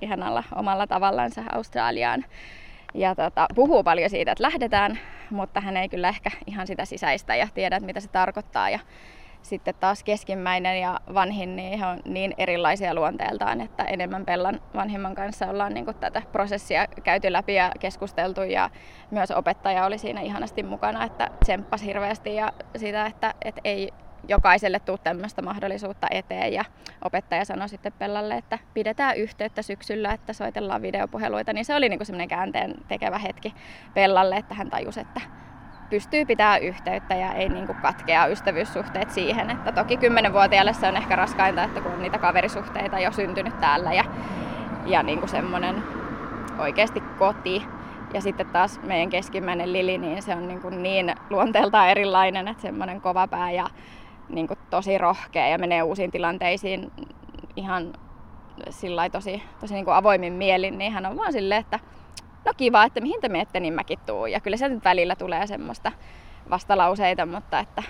ihanalla 0.01 0.45
omalla 0.55 0.87
tavallansa 0.87 1.43
Australiaan. 1.53 2.25
Ja 2.95 3.15
tota, 3.15 3.47
puhuu 3.55 3.85
paljon 3.85 4.11
siitä, 4.11 4.33
että 4.33 4.43
lähdetään, 4.43 4.99
mutta 5.31 5.61
hän 5.61 5.77
ei 5.77 5.89
kyllä 5.89 6.09
ehkä 6.09 6.31
ihan 6.47 6.67
sitä 6.67 6.85
sisäistä 6.85 7.37
ja 7.37 7.49
tiedä, 7.55 7.81
mitä 7.81 8.01
se 8.01 8.09
tarkoittaa. 8.09 8.71
Ja 8.71 8.79
sitten 9.43 9.75
taas 9.81 10.05
keskimmäinen 10.05 10.81
ja 10.81 11.01
vanhin, 11.15 11.57
niin 11.57 11.85
on 11.85 11.99
niin 12.05 12.35
erilaisia 12.39 12.95
luonteeltaan, 12.95 13.61
että 13.61 13.85
enemmän 13.85 14.25
Pellan 14.25 14.61
vanhimman 14.75 15.15
kanssa 15.15 15.47
ollaan 15.47 15.75
niin 15.75 15.87
tätä 16.01 16.23
prosessia 16.33 16.87
käyty 16.87 17.33
läpi 17.33 17.55
ja 17.55 17.73
keskusteltu. 17.81 18.43
Ja 18.43 18.71
myös 19.11 19.31
opettaja 19.31 19.87
oli 19.87 19.99
siinä 19.99 20.21
ihanasti 20.21 20.63
mukana, 20.63 21.05
että 21.05 21.31
tsemppasi 21.45 21.87
hirveästi 21.87 22.35
ja 22.35 22.53
sitä, 22.77 23.07
että, 23.07 23.35
että 23.45 23.61
ei 23.65 23.93
jokaiselle 24.29 24.81
tule 24.81 24.99
tämmöistä 24.99 25.43
mahdollisuutta 25.43 26.07
eteen. 26.11 26.53
Ja 26.53 26.65
opettaja 27.05 27.45
sanoi 27.45 27.69
sitten 27.69 27.93
Pellalle, 27.93 28.35
että 28.35 28.59
pidetään 28.75 29.17
yhteyttä 29.17 29.63
syksyllä, 29.63 30.13
että 30.13 30.33
soitellaan 30.33 30.83
videopuheluita, 30.83 31.53
niin 31.53 31.65
se 31.65 31.75
oli 31.75 31.89
niin 31.89 32.07
semmoinen 32.07 32.29
käänteen 32.29 32.75
tekevä 32.89 33.19
hetki 33.19 33.55
Pellalle, 33.95 34.37
että 34.37 34.55
hän 34.55 34.71
tajusi, 34.71 35.01
että 35.01 35.21
pystyy 35.93 36.27
pitämään 36.27 36.63
yhteyttä 36.63 37.15
ja 37.15 37.33
ei 37.33 37.49
niin 37.49 37.67
kuin 37.67 37.79
katkea 37.83 38.27
ystävyyssuhteet 38.27 39.11
siihen. 39.11 39.51
Että 39.51 39.73
toki 39.73 39.97
kymmenenvuotiaalle 39.97 40.73
se 40.73 40.89
on 40.89 40.97
ehkä 40.97 41.17
raskainta, 41.17 41.65
että 41.65 41.81
kun 41.81 41.93
on 41.93 42.03
niitä 42.03 42.19
kaverisuhteita 42.19 42.99
jo 42.99 43.13
syntynyt 43.13 43.61
täällä 43.61 43.93
ja, 43.93 44.05
ja 44.87 45.03
niin 45.03 45.19
kuin 45.19 45.29
semmoinen 45.29 45.83
oikeasti 46.59 47.01
koti. 47.19 47.67
Ja 48.15 48.21
sitten 48.21 48.47
taas 48.47 48.81
meidän 48.83 49.11
keskimmäinen 49.11 49.73
Lili, 49.73 49.99
niin 49.99 50.23
se 50.23 50.35
on 50.35 50.49
niin, 50.49 50.61
kuin 50.61 50.83
niin 50.83 51.15
luonteeltaan 51.31 51.89
erilainen, 51.89 52.49
että 52.49 52.63
semmoinen 52.63 53.01
kova 53.01 53.29
pää 53.29 53.51
ja 53.51 53.67
niin 54.29 54.49
kuin 54.49 54.59
tosi 54.71 54.99
rohkea 54.99 55.49
ja 55.49 55.59
menee 55.59 55.83
uusiin 55.83 56.11
tilanteisiin 56.11 56.93
ihan 57.57 57.93
sillä 58.71 59.11
tosi, 59.11 59.43
tosi 59.61 59.75
niin 59.75 59.85
kuin 59.85 59.95
avoimin 59.95 60.33
mielin, 60.33 60.79
niin 60.79 60.93
hän 60.93 61.07
on 61.07 61.17
vaan 61.17 61.33
silleen, 61.33 61.61
että 61.61 61.81
no 62.45 62.53
kiva, 62.57 62.85
että 62.85 63.01
mihin 63.01 63.21
te 63.21 63.29
menette, 63.29 63.61
niin 63.61 63.75
mäkin 63.75 63.99
tuun. 64.07 64.31
Ja 64.31 64.41
kyllä 64.41 64.69
nyt 64.69 64.85
välillä 64.85 65.17
tulee 65.17 65.47
semmoista 65.47 65.93
vastalauseita, 66.51 67.27
mutta 67.27 67.59
että 67.59 67.83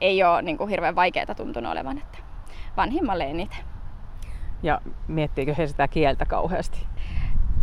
ei 0.00 0.24
ole 0.24 0.42
niin 0.42 0.58
kuin 0.58 0.70
hirveän 0.70 0.96
vaikeaa 0.96 1.34
tuntunut 1.36 1.72
olevan, 1.72 1.98
että 1.98 2.18
vanhimmalle 2.76 3.24
eniten. 3.24 3.64
Ja 4.62 4.80
miettiikö 5.08 5.54
he 5.54 5.66
sitä 5.66 5.88
kieltä 5.88 6.26
kauheasti? 6.26 6.86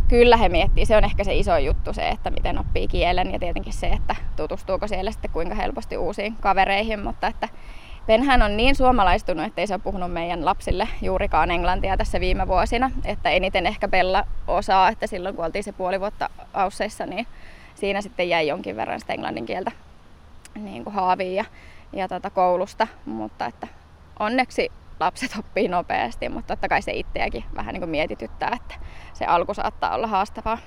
Kyllä 0.08 0.36
he 0.36 0.48
miettii. 0.48 0.86
Se 0.86 0.96
on 0.96 1.04
ehkä 1.04 1.24
se 1.24 1.34
iso 1.34 1.58
juttu 1.58 1.92
se, 1.92 2.08
että 2.08 2.30
miten 2.30 2.58
oppii 2.58 2.88
kielen 2.88 3.32
ja 3.32 3.38
tietenkin 3.38 3.72
se, 3.72 3.86
että 3.86 4.16
tutustuuko 4.36 4.88
siellä 4.88 5.10
sitten 5.10 5.30
kuinka 5.30 5.54
helposti 5.54 5.96
uusiin 5.96 6.36
kavereihin, 6.36 7.04
mutta 7.04 7.26
että 7.26 7.48
Penhän 8.06 8.42
on 8.42 8.56
niin 8.56 8.74
suomalaistunut, 8.74 9.46
ettei 9.46 9.66
se 9.66 9.74
ole 9.74 9.80
puhunut 9.84 10.12
meidän 10.12 10.44
lapsille 10.44 10.88
juurikaan 11.02 11.50
englantia 11.50 11.96
tässä 11.96 12.20
viime 12.20 12.48
vuosina. 12.48 12.90
Että 13.04 13.30
eniten 13.30 13.66
ehkä 13.66 13.88
Bella 13.88 14.24
osaa, 14.46 14.88
että 14.88 15.06
silloin 15.06 15.36
kun 15.36 15.44
oltiin 15.44 15.64
se 15.64 15.72
puoli 15.72 16.00
vuotta 16.00 16.30
Ausseissa, 16.54 17.06
niin 17.06 17.26
siinä 17.74 18.00
sitten 18.00 18.28
jäi 18.28 18.48
jonkin 18.48 18.76
verran 18.76 19.00
sitä 19.00 19.12
englannin 19.12 19.46
kieltä 19.46 19.72
niin 20.54 20.84
kuin 20.84 20.94
haaviin 20.94 21.34
ja, 21.34 21.44
ja 21.92 22.08
tuota 22.08 22.30
koulusta. 22.30 22.86
Mutta 23.06 23.46
että 23.46 23.68
onneksi 24.18 24.72
lapset 25.00 25.30
oppii 25.38 25.68
nopeasti, 25.68 26.28
mutta 26.28 26.56
totta 26.56 26.68
kai 26.68 26.82
se 26.82 26.92
itseäkin 26.92 27.44
vähän 27.56 27.72
niin 27.72 27.80
kuin 27.80 27.90
mietityttää, 27.90 28.50
että 28.56 28.74
se 29.12 29.24
alku 29.24 29.54
saattaa 29.54 29.94
olla 29.94 30.06
haastavaa. 30.06 30.58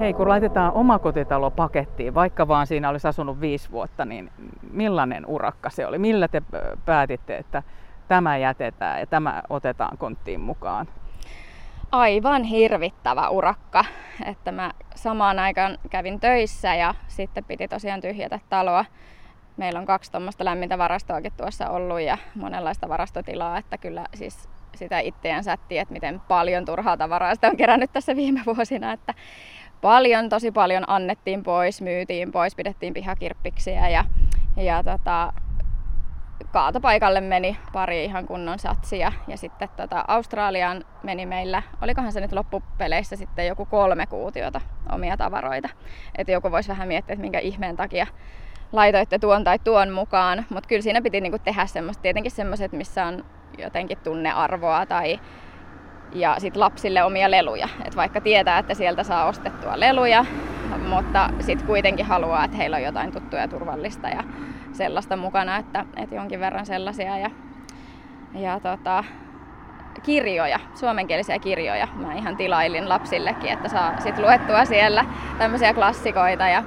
Hei, 0.00 0.12
kun 0.12 0.28
laitetaan 0.28 0.72
omakotitalo 0.72 1.50
pakettiin, 1.50 2.14
vaikka 2.14 2.48
vaan 2.48 2.66
siinä 2.66 2.88
olisi 2.88 3.08
asunut 3.08 3.40
viisi 3.40 3.70
vuotta, 3.70 4.04
niin 4.04 4.30
millainen 4.70 5.26
urakka 5.26 5.70
se 5.70 5.86
oli? 5.86 5.98
Millä 5.98 6.28
te 6.28 6.42
päätitte, 6.84 7.36
että 7.36 7.62
tämä 8.08 8.36
jätetään 8.36 9.00
ja 9.00 9.06
tämä 9.06 9.42
otetaan 9.50 9.98
konttiin 9.98 10.40
mukaan? 10.40 10.88
aivan 11.92 12.44
hirvittävä 12.44 13.28
urakka, 13.28 13.84
että 14.26 14.52
mä 14.52 14.70
samaan 14.94 15.38
aikaan 15.38 15.78
kävin 15.90 16.20
töissä 16.20 16.74
ja 16.74 16.94
sitten 17.08 17.44
piti 17.44 17.68
tosiaan 17.68 18.00
tyhjätä 18.00 18.40
taloa. 18.48 18.84
Meillä 19.56 19.80
on 19.80 19.86
kaksi 19.86 20.12
tuommoista 20.12 20.44
lämmintä 20.44 20.78
varastoakin 20.78 21.32
tuossa 21.36 21.70
ollut 21.70 22.00
ja 22.00 22.18
monenlaista 22.34 22.88
varastotilaa, 22.88 23.58
että 23.58 23.78
kyllä 23.78 24.04
siis 24.14 24.48
sitä 24.76 24.98
itseään 24.98 25.44
sätti, 25.44 25.78
että 25.78 25.92
miten 25.92 26.20
paljon 26.28 26.64
turhaa 26.64 26.96
tavaraa 26.96 27.34
sitä 27.34 27.48
on 27.48 27.56
kerännyt 27.56 27.92
tässä 27.92 28.16
viime 28.16 28.40
vuosina, 28.46 28.92
että 28.92 29.14
paljon, 29.80 30.28
tosi 30.28 30.50
paljon 30.50 30.84
annettiin 30.86 31.42
pois, 31.42 31.82
myytiin 31.82 32.32
pois, 32.32 32.54
pidettiin 32.54 32.94
pihakirppiksiä 32.94 33.88
ja, 33.88 34.04
ja 34.56 34.82
tota, 34.84 35.32
kaatopaikalle 36.52 37.20
meni 37.20 37.56
pari 37.72 38.04
ihan 38.04 38.26
kunnon 38.26 38.58
satsia. 38.58 39.12
Ja 39.28 39.36
sitten 39.36 39.68
tota, 39.76 40.04
Australiaan 40.08 40.84
meni 41.02 41.26
meillä, 41.26 41.62
olikohan 41.82 42.12
se 42.12 42.20
nyt 42.20 42.32
loppupeleissä 42.32 43.16
sitten 43.16 43.46
joku 43.46 43.66
kolme 43.66 44.06
kuutiota 44.06 44.60
omia 44.92 45.16
tavaroita. 45.16 45.68
Että 46.18 46.32
joku 46.32 46.50
voisi 46.50 46.68
vähän 46.68 46.88
miettiä, 46.88 47.12
että 47.12 47.22
minkä 47.22 47.38
ihmeen 47.38 47.76
takia 47.76 48.06
laitoitte 48.72 49.18
tuon 49.18 49.44
tai 49.44 49.58
tuon 49.58 49.90
mukaan. 49.90 50.46
Mutta 50.50 50.68
kyllä 50.68 50.82
siinä 50.82 51.02
piti 51.02 51.20
niinku 51.20 51.38
tehdä 51.38 51.66
semmoista, 51.66 52.02
tietenkin 52.02 52.32
semmoiset, 52.32 52.72
missä 52.72 53.06
on 53.06 53.24
jotenkin 53.58 53.98
tunnearvoa 53.98 54.86
tai 54.86 55.20
ja 56.12 56.36
sit 56.38 56.56
lapsille 56.56 57.04
omia 57.04 57.30
leluja. 57.30 57.68
Et 57.84 57.96
vaikka 57.96 58.20
tietää, 58.20 58.58
että 58.58 58.74
sieltä 58.74 59.02
saa 59.02 59.26
ostettua 59.26 59.80
leluja, 59.80 60.24
mutta 60.88 61.30
sitten 61.40 61.66
kuitenkin 61.66 62.06
haluaa, 62.06 62.44
että 62.44 62.56
heillä 62.56 62.76
on 62.76 62.82
jotain 62.82 63.12
tuttuja 63.12 63.42
ja 63.42 63.48
turvallista 63.48 64.08
ja 64.08 64.24
sellaista 64.72 65.16
mukana, 65.16 65.56
että, 65.56 65.84
että 65.96 66.14
jonkin 66.14 66.40
verran 66.40 66.66
sellaisia. 66.66 67.18
Ja, 67.18 67.30
ja 68.34 68.60
tota, 68.60 69.04
kirjoja, 70.02 70.60
suomenkielisiä 70.74 71.38
kirjoja. 71.38 71.88
Mä 71.94 72.14
ihan 72.14 72.36
tilailin 72.36 72.88
lapsillekin, 72.88 73.50
että 73.50 73.68
saa 73.68 74.00
sit 74.00 74.18
luettua 74.18 74.64
siellä 74.64 75.04
tämmöisiä 75.38 75.74
klassikoita. 75.74 76.48
Ja, 76.48 76.62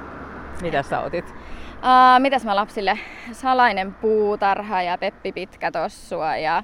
Mitä 0.62 0.82
sä 0.82 1.00
otit? 1.00 1.28
Uh, 1.28 2.20
mitäs 2.20 2.44
mä 2.44 2.56
lapsille? 2.56 2.98
Salainen 3.32 3.94
puutarha 3.94 4.82
ja 4.82 4.98
Peppi 4.98 5.32
Pitkä 5.32 5.70
tossua 5.70 6.36
ja 6.36 6.62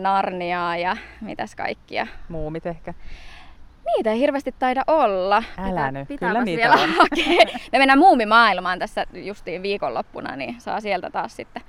Narniaa 0.00 0.76
ja 0.76 0.96
mitäs 1.20 1.54
kaikkia. 1.54 2.06
Muumit 2.28 2.66
ehkä? 2.66 2.94
Niitä 3.96 4.10
ei 4.10 4.18
hirveästi 4.18 4.54
taida 4.58 4.82
olla. 4.86 5.42
Älä 5.58 5.90
nyt, 5.90 6.08
kyllä 6.18 6.44
niitä 6.44 6.62
vielä 6.62 6.82
on. 6.82 6.90
Hakea. 6.90 7.58
Me 7.72 7.78
mennään 7.78 7.98
muumimaailmaan 7.98 8.78
tässä 8.78 9.06
justiin 9.12 9.62
viikonloppuna, 9.62 10.36
niin 10.36 10.60
saa 10.60 10.80
sieltä 10.80 11.10
taas 11.10 11.36
sitten, 11.36 11.62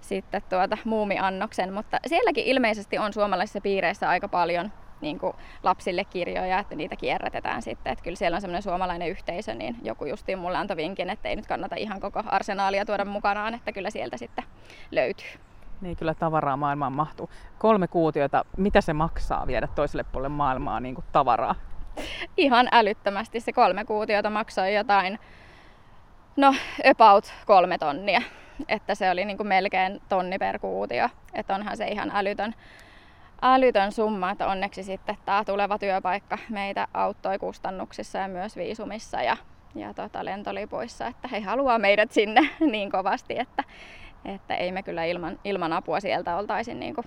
sitten 0.00 0.42
tuota 0.48 0.78
muumiannoksen. 0.84 1.72
Mutta 1.72 1.98
sielläkin 2.06 2.44
ilmeisesti 2.44 2.98
on 2.98 3.12
suomalaisissa 3.12 3.60
piireissä 3.60 4.08
aika 4.08 4.28
paljon 4.28 4.72
niin 5.00 5.18
kuin 5.18 5.36
lapsille 5.62 6.04
kirjoja, 6.04 6.58
että 6.58 6.74
niitä 6.74 6.96
kierrätetään 6.96 7.62
sitten. 7.62 7.92
Että 7.92 8.04
kyllä 8.04 8.16
siellä 8.16 8.34
on 8.34 8.40
semmoinen 8.40 8.62
suomalainen 8.62 9.08
yhteisö, 9.08 9.54
niin 9.54 9.76
joku 9.82 10.04
justiin 10.04 10.38
mulle 10.38 10.58
antoi 10.58 10.76
vinkin, 10.76 11.10
että 11.10 11.28
ei 11.28 11.36
nyt 11.36 11.46
kannata 11.46 11.76
ihan 11.76 12.00
koko 12.00 12.22
arsenaalia 12.26 12.84
tuoda 12.84 13.04
mukanaan, 13.04 13.54
että 13.54 13.72
kyllä 13.72 13.90
sieltä 13.90 14.16
sitten 14.16 14.44
löytyy. 14.90 15.49
Niin 15.80 15.96
kyllä 15.96 16.14
tavaraa 16.14 16.56
maailmaan 16.56 16.92
mahtuu. 16.92 17.30
Kolme 17.58 17.88
kuutiota, 17.88 18.44
mitä 18.56 18.80
se 18.80 18.92
maksaa 18.92 19.46
viedä 19.46 19.66
toiselle 19.66 20.04
puolelle 20.04 20.36
maailmaa 20.36 20.80
niin 20.80 20.94
kuin 20.94 21.04
tavaraa? 21.12 21.54
Ihan 22.36 22.68
älyttömästi. 22.72 23.40
Se 23.40 23.52
kolme 23.52 23.84
kuutiota 23.84 24.30
maksoi 24.30 24.74
jotain, 24.74 25.18
no 26.36 26.54
about 26.90 27.32
kolme 27.46 27.78
tonnia. 27.78 28.22
Että 28.68 28.94
se 28.94 29.10
oli 29.10 29.24
niin 29.24 29.36
kuin 29.36 29.46
melkein 29.46 30.02
tonni 30.08 30.38
per 30.38 30.58
kuutio. 30.58 31.08
Että 31.34 31.54
onhan 31.54 31.76
se 31.76 31.88
ihan 31.88 32.10
älytön, 32.14 32.54
älytön 33.42 33.92
summa, 33.92 34.30
että 34.30 34.46
onneksi 34.46 34.82
sitten 34.82 35.16
tämä 35.24 35.44
tuleva 35.44 35.78
työpaikka 35.78 36.38
meitä 36.48 36.88
auttoi 36.94 37.38
kustannuksissa 37.38 38.18
ja 38.18 38.28
myös 38.28 38.56
viisumissa 38.56 39.22
ja, 39.22 39.36
ja 39.74 39.94
tota 39.94 40.24
lentolipuissa, 40.24 41.06
että 41.06 41.28
he 41.28 41.40
haluaa 41.40 41.78
meidät 41.78 42.12
sinne 42.12 42.40
niin 42.72 42.90
kovasti, 42.90 43.38
että, 43.38 43.64
että 44.24 44.54
ei 44.54 44.72
me 44.72 44.82
kyllä 44.82 45.04
ilman, 45.04 45.38
ilman 45.44 45.72
apua 45.72 46.00
sieltä 46.00 46.36
oltaisi 46.36 46.74
niin 46.74 46.94
kuin 46.94 47.06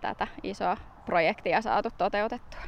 tätä 0.00 0.26
isoa 0.42 0.76
projektia 1.06 1.62
saatu 1.62 1.88
toteutettua. 1.98 2.60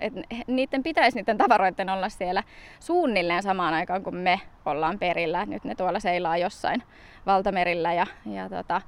Et 0.00 0.12
niiden 0.46 0.82
pitäisi 0.82 1.18
niiden 1.18 1.38
tavaroiden 1.38 1.88
olla 1.88 2.08
siellä 2.08 2.42
suunnilleen 2.80 3.42
samaan 3.42 3.74
aikaan 3.74 4.02
kuin 4.02 4.16
me 4.16 4.40
ollaan 4.64 4.98
perillä. 4.98 5.46
Nyt 5.46 5.64
ne 5.64 5.74
tuolla 5.74 6.00
seilaa 6.00 6.36
jossain 6.36 6.82
valtamerillä 7.26 7.92
ja, 7.92 8.06
ja 8.26 8.48
tota, 8.48 8.80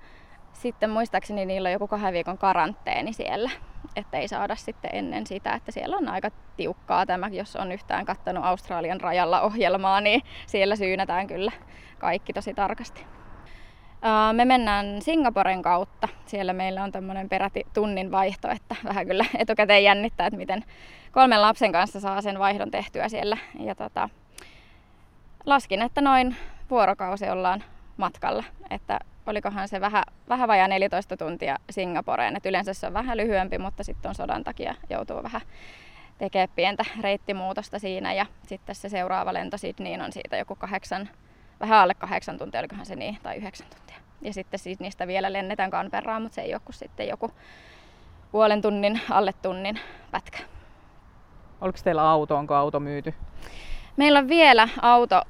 sitten 0.52 0.90
muistaakseni 0.90 1.46
niillä 1.46 1.68
on 1.68 1.72
joku 1.72 1.88
kahden 1.88 2.12
viikon 2.12 2.38
karanteeni 2.38 3.12
siellä, 3.12 3.50
että 3.96 4.18
ei 4.18 4.28
saada 4.28 4.56
sitten 4.56 4.90
ennen 4.94 5.26
sitä, 5.26 5.52
että 5.52 5.72
siellä 5.72 5.96
on 5.96 6.08
aika 6.08 6.30
tiukkaa 6.56 7.06
tämä, 7.06 7.28
jos 7.28 7.56
on 7.56 7.72
yhtään 7.72 8.04
kattanut 8.06 8.44
Australian 8.44 9.00
rajalla 9.00 9.40
ohjelmaa, 9.40 10.00
niin 10.00 10.22
siellä 10.46 10.76
syynätään 10.76 11.26
kyllä 11.26 11.52
kaikki 11.98 12.32
tosi 12.32 12.54
tarkasti. 12.54 13.17
Me 14.32 14.44
mennään 14.44 15.02
Singaporen 15.02 15.62
kautta. 15.62 16.08
Siellä 16.26 16.52
meillä 16.52 16.82
on 16.82 16.92
tämmöinen 16.92 17.28
peräti 17.28 17.66
tunnin 17.74 18.10
vaihto, 18.10 18.48
että 18.48 18.76
vähän 18.84 19.06
kyllä 19.06 19.24
etukäteen 19.38 19.84
jännittää, 19.84 20.26
että 20.26 20.36
miten 20.36 20.64
kolmen 21.12 21.42
lapsen 21.42 21.72
kanssa 21.72 22.00
saa 22.00 22.22
sen 22.22 22.38
vaihdon 22.38 22.70
tehtyä 22.70 23.08
siellä. 23.08 23.36
Ja 23.60 23.74
tota, 23.74 24.08
laskin, 25.46 25.82
että 25.82 26.00
noin 26.00 26.36
vuorokausi 26.70 27.30
ollaan 27.30 27.64
matkalla. 27.96 28.44
Että 28.70 28.98
olikohan 29.26 29.68
se 29.68 29.80
vähän, 29.80 30.04
vähän 30.28 30.48
vajaa 30.48 30.68
14 30.68 31.16
tuntia 31.16 31.56
Singaporeen. 31.70 32.36
Et 32.36 32.46
yleensä 32.46 32.74
se 32.74 32.86
on 32.86 32.92
vähän 32.92 33.16
lyhyempi, 33.16 33.58
mutta 33.58 33.84
sitten 33.84 34.08
on 34.08 34.14
sodan 34.14 34.44
takia 34.44 34.74
joutuu 34.90 35.22
vähän 35.22 35.40
tekemään 36.18 36.48
pientä 36.56 36.84
reittimuutosta 37.00 37.78
siinä. 37.78 38.12
Ja 38.12 38.26
sitten 38.46 38.74
se 38.74 38.88
seuraava 38.88 39.34
lento 39.34 39.58
Sydneyin 39.58 40.02
on 40.02 40.12
siitä 40.12 40.36
joku 40.36 40.54
kahdeksan 40.54 41.08
vähän 41.60 41.78
alle 41.78 41.94
kahdeksan 41.94 42.38
tuntia, 42.38 42.60
olikohan 42.60 42.86
se 42.86 42.96
niin, 42.96 43.18
tai 43.22 43.36
yhdeksän 43.36 43.66
tuntia. 43.76 43.96
Ja 44.22 44.32
sitten 44.32 44.60
siitä 44.60 44.84
niistä 44.84 45.06
vielä 45.06 45.32
lennetään 45.32 45.70
Canberraan, 45.70 46.22
mutta 46.22 46.34
se 46.34 46.40
ei 46.40 46.54
ole 46.54 46.60
kuin 46.64 46.74
sitten 46.74 47.08
joku 47.08 47.30
puolen 48.32 48.62
tunnin, 48.62 49.00
alle 49.10 49.32
tunnin 49.42 49.80
pätkä. 50.10 50.38
Oliko 51.60 51.78
teillä 51.84 52.10
auto, 52.10 52.36
onko 52.36 52.54
auto 52.54 52.80
myyty? 52.80 53.14
Meillä 53.96 54.18
on 54.18 54.28
vielä 54.28 54.68
auto, 54.82 55.22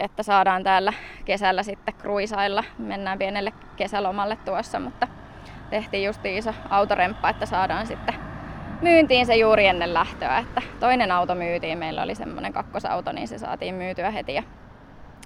että 0.00 0.22
saadaan 0.22 0.64
täällä 0.64 0.92
kesällä 1.24 1.62
sitten 1.62 1.94
kruisailla. 1.94 2.64
Mennään 2.78 3.18
pienelle 3.18 3.52
kesälomalle 3.76 4.36
tuossa, 4.36 4.80
mutta 4.80 5.08
tehtiin 5.70 6.04
just 6.04 6.24
iso 6.24 6.54
autoremppa, 6.70 7.28
että 7.28 7.46
saadaan 7.46 7.86
sitten 7.86 8.14
myyntiin 8.82 9.26
se 9.26 9.36
juuri 9.36 9.66
ennen 9.66 9.94
lähtöä. 9.94 10.38
Että 10.38 10.62
toinen 10.80 11.10
auto 11.10 11.34
myytiin, 11.34 11.78
meillä 11.78 12.02
oli 12.02 12.14
semmoinen 12.14 12.52
kakkosauto, 12.52 13.12
niin 13.12 13.28
se 13.28 13.38
saatiin 13.38 13.74
myytyä 13.74 14.10
heti 14.10 14.34
ja 14.34 14.42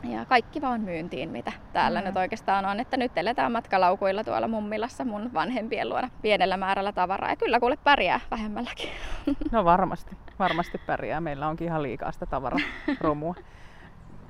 ja 0.05 0.25
kaikki 0.25 0.61
vaan 0.61 0.81
myyntiin, 0.81 1.31
mitä 1.31 1.52
täällä 1.73 2.00
mm. 2.00 2.07
nyt 2.07 2.17
oikeastaan 2.17 2.67
on. 2.67 2.81
Että 2.81 2.97
nyt 2.97 3.19
eletään 3.19 3.52
matkalaukuilla 3.52 4.25
tuolla 4.25 4.49
mummilassa 4.49 5.05
mun 5.05 5.35
vanhempien 5.35 5.88
luona 5.88 6.11
pienellä 6.23 6.57
määrällä 6.57 6.93
tavaraa. 6.93 7.31
Ja 7.31 7.37
kyllä 7.37 7.61
kuule 7.61 7.76
pärjää 7.85 8.21
vähemmälläkin. 8.31 8.88
No 9.52 9.64
varmasti, 9.64 10.17
varmasti 10.38 10.78
pärjää. 10.87 11.21
Meillä 11.21 11.49
onkin 11.49 11.67
ihan 11.67 11.83
liikaa 11.83 12.12
sitä 12.12 12.26
tavararomua. 12.26 13.35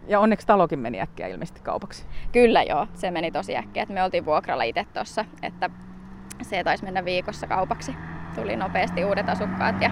Ja 0.07 0.21
onneksi 0.21 0.47
talokin 0.47 0.79
meni 0.79 1.01
äkkiä 1.01 1.27
ilmeisesti 1.27 1.61
kaupaksi. 1.61 2.07
Kyllä 2.33 2.63
joo, 2.63 2.87
se 2.95 3.11
meni 3.11 3.31
tosi 3.31 3.57
äkkiä. 3.57 3.87
me 3.89 4.03
oltiin 4.03 4.25
vuokralla 4.25 4.63
itse 4.63 4.87
tuossa, 4.95 5.25
että 5.43 5.71
se 6.43 6.65
taisi 6.65 6.85
mennä 6.85 7.05
viikossa 7.05 7.47
kaupaksi. 7.47 7.97
Tuli 8.35 8.57
nopeasti 8.57 9.05
uudet 9.05 9.29
asukkaat 9.29 9.81
ja, 9.81 9.91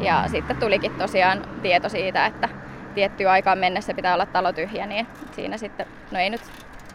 ja 0.00 0.24
sitten 0.28 0.56
tulikin 0.56 0.92
tosiaan 0.92 1.42
tieto 1.62 1.88
siitä, 1.88 2.26
että 2.26 2.48
tiettyä 2.96 3.32
aikaan 3.32 3.58
mennessä 3.58 3.94
pitää 3.94 4.14
olla 4.14 4.26
talo 4.26 4.52
tyhjä, 4.52 4.86
niin 4.86 5.06
siinä 5.32 5.58
sitten, 5.58 5.86
no 6.10 6.18
ei 6.18 6.30
nyt, 6.30 6.40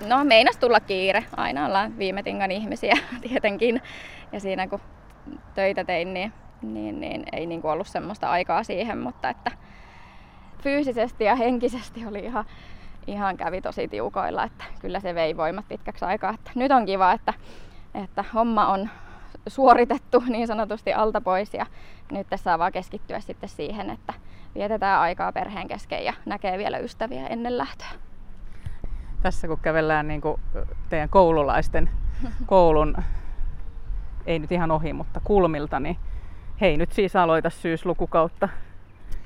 no 0.08 0.24
meinas 0.24 0.58
tulla 0.58 0.80
kiire. 0.80 1.26
Aina 1.38 1.66
ollaan 1.66 1.98
viime 1.98 2.24
tingan 2.24 2.52
ihmisiä 2.52 2.98
tietenkin. 3.30 3.82
Ja 4.32 4.40
siinä 4.40 4.68
kun 4.68 4.82
töitä 5.54 5.84
tein, 5.84 6.14
niin, 6.14 6.34
niin, 6.62 7.00
niin 7.00 7.24
ei 7.34 7.46
niin 7.46 7.62
kuin 7.62 7.72
ollut 7.72 7.88
semmoista 7.88 8.30
aikaa 8.30 8.64
siihen, 8.64 8.98
mutta 8.98 9.30
että 9.30 9.52
fyysisesti 10.64 11.24
ja 11.24 11.36
henkisesti 11.36 12.06
oli 12.06 12.20
ihan, 12.20 12.46
ihan 13.08 13.38
kävi 13.38 13.62
tosi 13.62 13.88
tiukoilla, 13.88 14.44
että 14.44 14.64
kyllä 14.80 15.00
se 15.00 15.16
vei 15.16 15.38
voimat 15.38 15.68
pitkäksi 15.68 16.06
aikaa. 16.06 16.34
Että 16.34 16.52
nyt 16.56 16.72
on 16.72 16.86
kiva, 16.86 17.12
että, 17.12 17.34
että 18.04 18.26
homma 18.34 18.68
on 18.68 18.90
suoritettu 19.48 20.24
niin 20.28 20.48
sanotusti 20.48 20.94
alta 20.94 21.22
pois 21.22 21.54
ja 21.54 21.66
nyt 22.12 22.28
tässä 22.30 22.44
saa 22.44 22.60
vaan 22.60 22.72
keskittyä 22.72 23.20
sitten 23.20 23.50
siihen, 23.50 23.90
että 23.90 24.14
vietetään 24.56 25.02
aikaa 25.02 25.32
perheen 25.32 25.68
kesken 25.68 26.06
ja 26.06 26.14
näkee 26.26 26.58
vielä 26.58 26.78
ystäviä 26.78 27.28
ennen 27.28 27.58
lähtöä. 27.58 27.88
Tässä 29.22 29.48
kun 29.48 29.60
kävellään 29.60 30.08
niin 30.08 30.22
kuin 30.22 30.42
teidän 30.90 31.10
koululaisten 31.10 31.90
koulun, 32.46 32.96
ei 34.26 34.40
nyt 34.40 34.52
ihan 34.52 34.72
ohi, 34.72 34.94
mutta 34.94 35.22
kulmilta, 35.24 35.80
niin 35.80 35.98
hei 36.62 36.78
nyt 36.78 36.92
siis 36.92 37.16
aloita 37.16 37.50
syyslukukautta 37.50 38.50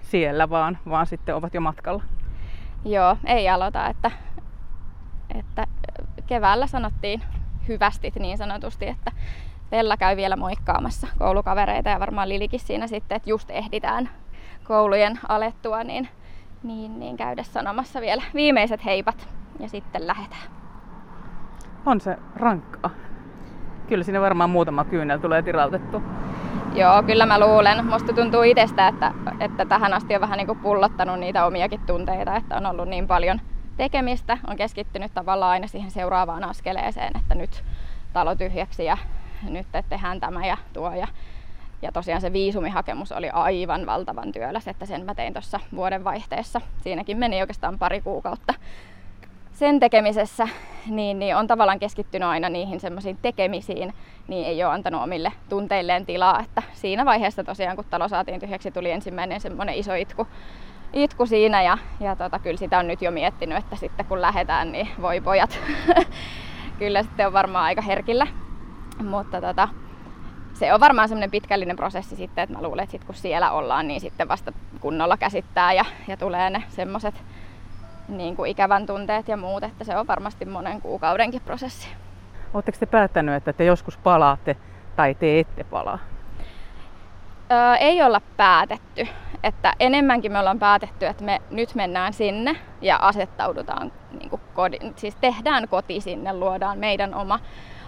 siellä 0.01 0.49
vaan, 0.49 0.77
vaan 0.89 1.05
sitten 1.05 1.35
ovat 1.35 1.53
jo 1.53 1.61
matkalla. 1.61 2.03
Joo, 2.85 3.17
ei 3.25 3.49
aloita, 3.49 3.87
että, 3.87 4.11
että 5.35 5.67
keväällä 6.27 6.67
sanottiin 6.67 7.21
hyvästit 7.67 8.15
niin 8.15 8.37
sanotusti, 8.37 8.87
että 8.87 9.11
Pella 9.69 9.97
käy 9.97 10.15
vielä 10.15 10.35
moikkaamassa 10.35 11.07
koulukavereita 11.17 11.89
ja 11.89 11.99
varmaan 11.99 12.29
Lilikin 12.29 12.59
siinä 12.59 12.87
sitten, 12.87 13.15
että 13.15 13.29
just 13.29 13.49
ehditään 13.49 14.09
koulujen 14.63 15.19
alettua, 15.27 15.83
niin, 15.83 16.09
niin, 16.63 16.99
niin 16.99 17.17
käydä 17.17 17.43
sanomassa 17.43 18.01
vielä 18.01 18.23
viimeiset 18.33 18.85
heipat 18.85 19.27
ja 19.59 19.69
sitten 19.69 20.07
lähdetään. 20.07 20.41
On 21.85 22.01
se 22.01 22.17
rankkaa. 22.35 22.91
Kyllä 23.87 24.03
sinne 24.03 24.21
varmaan 24.21 24.49
muutama 24.49 24.83
kyynel 24.83 25.19
tulee 25.19 25.41
tirautettu. 25.41 26.01
Joo, 26.75 27.03
kyllä 27.03 27.25
mä 27.25 27.39
luulen. 27.39 27.85
Musta 27.85 28.13
tuntuu 28.13 28.43
itsestä, 28.43 28.87
että, 28.87 29.11
että 29.39 29.65
tähän 29.65 29.93
asti 29.93 30.15
on 30.15 30.21
vähän 30.21 30.37
niin 30.37 30.47
kuin 30.47 30.59
pullottanut 30.59 31.19
niitä 31.19 31.45
omiakin 31.45 31.79
tunteita, 31.79 32.35
että 32.35 32.57
on 32.57 32.65
ollut 32.65 32.87
niin 32.87 33.07
paljon 33.07 33.41
tekemistä, 33.77 34.37
on 34.47 34.55
keskittynyt 34.55 35.13
tavallaan 35.13 35.51
aina 35.51 35.67
siihen 35.67 35.91
seuraavaan 35.91 36.43
askeleeseen, 36.43 37.17
että 37.17 37.35
nyt 37.35 37.63
talo 38.13 38.35
tyhjäksi 38.35 38.85
ja 38.85 38.97
nyt 39.49 39.67
tehdään 39.89 40.19
tämä 40.19 40.45
ja 40.45 40.57
tuo. 40.73 40.91
Ja, 40.91 41.07
ja 41.81 41.91
tosiaan 41.91 42.21
se 42.21 42.33
viisumihakemus 42.33 43.11
oli 43.11 43.29
aivan 43.29 43.85
valtavan 43.85 44.31
työläs, 44.31 44.67
että 44.67 44.85
sen 44.85 45.05
mä 45.05 45.15
tein 45.15 45.33
tuossa 45.33 45.59
vuoden 45.75 46.03
vaihteessa. 46.03 46.61
Siinäkin 46.83 47.17
meni 47.17 47.41
oikeastaan 47.41 47.79
pari 47.79 48.01
kuukautta 48.01 48.53
sen 49.55 49.79
tekemisessä, 49.79 50.47
niin, 50.87 51.19
niin 51.19 51.35
on 51.35 51.47
tavallaan 51.47 51.79
keskittynyt 51.79 52.29
aina 52.29 52.49
niihin 52.49 52.79
semmoisiin 52.79 53.17
tekemisiin, 53.21 53.93
niin 54.27 54.47
ei 54.47 54.63
ole 54.63 54.73
antanut 54.73 55.03
omille 55.03 55.31
tunteilleen 55.49 56.05
tilaa. 56.05 56.39
Että 56.39 56.63
siinä 56.73 57.05
vaiheessa 57.05 57.43
tosiaan, 57.43 57.75
kun 57.75 57.85
talo 57.89 58.07
saatiin 58.07 58.39
tyhjäksi, 58.39 58.71
tuli 58.71 58.91
ensimmäinen 58.91 59.41
semmoinen 59.41 59.75
iso 59.75 59.93
itku, 59.93 60.27
itku 60.93 61.25
siinä 61.25 61.61
ja, 61.61 61.77
ja 61.99 62.15
tota, 62.15 62.39
kyllä 62.39 62.57
sitä 62.57 62.79
on 62.79 62.87
nyt 62.87 63.01
jo 63.01 63.11
miettinyt, 63.11 63.57
että 63.57 63.75
sitten 63.75 64.05
kun 64.05 64.21
lähdetään, 64.21 64.71
niin 64.71 64.87
voi 65.01 65.21
pojat. 65.21 65.59
kyllä 66.79 67.03
sitten 67.03 67.27
on 67.27 67.33
varmaan 67.33 67.65
aika 67.65 67.81
herkillä. 67.81 68.27
Mutta 69.03 69.41
tota, 69.41 69.67
se 70.55 70.73
on 70.73 70.79
varmaan 70.79 71.09
semmoinen 71.09 71.31
pitkällinen 71.31 71.75
prosessi 71.75 72.15
sitten, 72.15 72.43
että 72.43 72.55
mä 72.55 72.61
luulen, 72.61 72.83
että 72.83 72.91
sit 72.91 73.03
kun 73.03 73.15
siellä 73.15 73.51
ollaan, 73.51 73.87
niin 73.87 74.01
sitten 74.01 74.27
vasta 74.27 74.53
kunnolla 74.79 75.17
käsittää 75.17 75.73
ja, 75.73 75.85
ja 76.07 76.17
tulee 76.17 76.49
ne 76.49 76.63
semmoiset 76.67 77.15
niin 78.07 78.35
kuin 78.35 78.51
ikävän 78.51 78.85
tunteet 78.85 79.27
ja 79.27 79.37
muut, 79.37 79.63
että 79.63 79.83
se 79.83 79.97
on 79.97 80.07
varmasti 80.07 80.45
monen 80.45 80.81
kuukaudenkin 80.81 81.41
prosessi. 81.41 81.87
Oletteko 82.53 82.77
te 82.79 82.85
päättänyt, 82.85 83.35
että 83.35 83.53
te 83.53 83.65
joskus 83.65 83.97
palaatte 83.97 84.55
tai 84.95 85.15
te 85.15 85.39
ette 85.39 85.63
palaa? 85.63 85.99
Öö, 87.51 87.75
ei 87.75 88.03
olla 88.03 88.21
päätetty. 88.37 89.07
Että 89.43 89.73
enemmänkin 89.79 90.31
me 90.31 90.39
ollaan 90.39 90.59
päätetty, 90.59 91.05
että 91.05 91.23
me 91.23 91.41
nyt 91.51 91.75
mennään 91.75 92.13
sinne 92.13 92.55
ja 92.81 92.97
asettaudutaan, 93.01 93.91
niin 94.19 94.29
kuin 94.29 94.41
kodi, 94.53 94.77
siis 94.95 95.15
tehdään 95.15 95.67
koti 95.67 96.01
sinne, 96.01 96.33
luodaan 96.33 96.77
meidän 96.77 97.13
oma, 97.13 97.39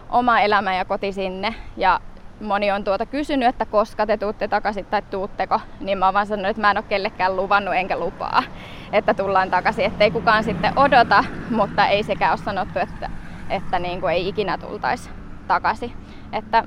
oma 0.10 0.40
elämä 0.40 0.76
ja 0.76 0.86
koti 0.86 1.14
sinne. 1.14 1.56
Ja 1.78 2.00
moni 2.42 2.72
on 2.72 2.84
tuota 2.84 3.06
kysynyt, 3.06 3.50
että 3.50 3.66
koska 3.66 4.06
te 4.06 4.18
tuutte 4.18 4.48
takaisin 4.48 4.86
tai 4.86 5.02
tuutteko, 5.02 5.62
niin 5.80 5.98
mä 5.98 6.06
oon 6.06 6.14
vaan 6.14 6.28
sanonut, 6.28 6.50
että 6.50 6.62
mä 6.62 6.72
en 6.72 6.78
ole 6.78 6.86
kellekään 6.90 7.36
luvannut 7.36 7.76
enkä 7.76 8.00
lupaa, 8.00 8.44
että 8.94 9.14
tullaan 9.14 9.50
takaisin, 9.50 9.86
ettei 9.86 10.12
kukaan 10.12 10.44
sitten 10.44 10.80
odota, 10.80 11.24
mutta 11.50 11.88
ei 11.88 12.04
sekään 12.04 12.32
ole 12.32 12.38
sanottu, 12.46 12.80
että, 12.80 13.10
että 13.50 13.80
niin 13.80 14.02
kuin 14.02 14.14
ei 14.14 14.28
ikinä 14.28 14.58
tultaisi 14.58 15.10
takaisin. 15.48 15.94
Että 16.34 16.64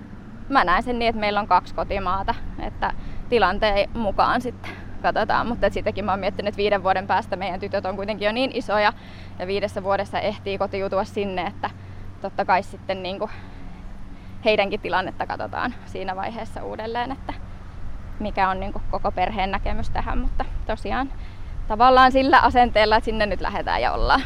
mä 0.48 0.64
näen 0.64 0.82
sen 0.82 0.98
niin, 0.98 1.08
että 1.08 1.20
meillä 1.20 1.40
on 1.40 1.48
kaksi 1.48 1.74
kotimaata, 1.74 2.34
että 2.62 2.92
tilanteen 3.28 3.90
mukaan 3.94 4.40
sitten 4.40 4.70
katsotaan, 5.02 5.46
mutta 5.46 5.70
sitäkin 5.70 6.04
mä 6.04 6.12
oon 6.12 6.20
miettinyt, 6.20 6.48
että 6.48 6.56
viiden 6.56 6.82
vuoden 6.82 7.06
päästä 7.06 7.36
meidän 7.36 7.60
tytöt 7.60 7.86
on 7.86 7.96
kuitenkin 7.96 8.26
jo 8.26 8.32
niin 8.32 8.50
isoja 8.54 8.92
ja 9.38 9.46
viidessä 9.46 9.82
vuodessa 9.82 10.20
ehtii 10.20 10.58
kotiutua 10.58 11.04
sinne, 11.04 11.42
että 11.42 11.70
totta 12.20 12.44
kai 12.44 12.62
sitten 12.62 13.02
niin 13.02 13.18
kuin 13.18 13.30
heidänkin 14.44 14.80
tilannetta 14.80 15.26
katsotaan 15.26 15.74
siinä 15.86 16.16
vaiheessa 16.16 16.64
uudelleen, 16.64 17.12
että 17.12 17.32
mikä 18.18 18.48
on 18.48 18.60
niin 18.60 18.72
koko 18.90 19.12
perheen 19.12 19.50
näkemys 19.50 19.90
tähän, 19.90 20.18
mutta 20.18 20.44
tosiaan 20.66 21.12
tavallaan 21.68 22.12
sillä 22.12 22.38
asenteella, 22.38 22.96
että 22.96 23.04
sinne 23.04 23.26
nyt 23.26 23.40
lähdetään 23.40 23.82
ja 23.82 23.92
ollaan. 23.92 24.22